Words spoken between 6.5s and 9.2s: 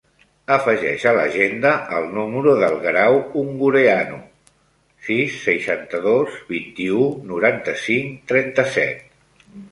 vint-i-u, noranta-cinc, trenta-set.